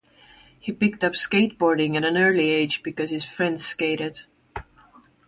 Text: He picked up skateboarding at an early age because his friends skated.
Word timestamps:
He 0.59 0.71
picked 0.71 1.03
up 1.03 1.13
skateboarding 1.13 1.95
at 1.95 2.03
an 2.03 2.17
early 2.17 2.49
age 2.49 2.81
because 2.81 3.11
his 3.11 3.23
friends 3.29 3.63
skated. 3.63 4.21